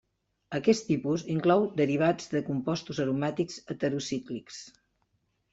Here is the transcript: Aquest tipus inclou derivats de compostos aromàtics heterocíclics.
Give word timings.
Aquest 0.59 0.85
tipus 0.87 1.25
inclou 1.33 1.67
derivats 1.83 2.33
de 2.33 2.43
compostos 2.49 3.03
aromàtics 3.05 3.63
heterocíclics. 3.75 4.63